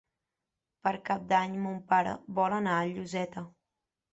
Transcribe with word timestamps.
Per 0.87 0.93
Cap 1.09 1.27
d'Any 1.33 1.53
mon 1.65 1.77
pare 1.93 2.17
vol 2.41 2.59
anar 2.61 2.79
a 2.81 2.89
Lloseta. 2.95 3.45